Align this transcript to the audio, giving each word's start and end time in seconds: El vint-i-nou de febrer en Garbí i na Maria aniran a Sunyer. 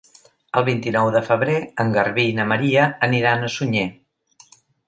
El 0.59 0.63
vint-i-nou 0.69 1.09
de 1.15 1.21
febrer 1.27 1.59
en 1.85 1.93
Garbí 1.97 2.25
i 2.31 2.33
na 2.39 2.49
Maria 2.55 2.89
aniran 3.09 3.45
a 3.51 3.55
Sunyer. 3.59 3.89